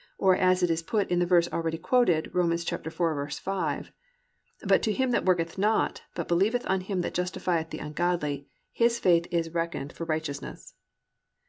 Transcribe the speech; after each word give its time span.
"+ 0.00 0.16
Or, 0.16 0.36
as 0.36 0.62
it 0.62 0.70
is 0.70 0.80
put 0.80 1.10
in 1.10 1.18
the 1.18 1.26
verse 1.26 1.48
already 1.52 1.76
quoted, 1.76 2.30
Rom. 2.32 2.50
4:5, 2.50 3.88
+"But 4.62 4.80
to 4.80 4.92
him 4.92 5.10
that 5.10 5.24
worketh 5.24 5.58
not, 5.58 6.02
but 6.14 6.28
believeth 6.28 6.64
on 6.70 6.82
him 6.82 7.00
that 7.00 7.14
justifieth 7.14 7.70
the 7.70 7.80
ungodly, 7.80 8.46
his 8.70 9.00
faith 9.00 9.26
is 9.32 9.52
reckoned 9.54 9.92
for 9.92 10.04
righteousness." 10.04 10.74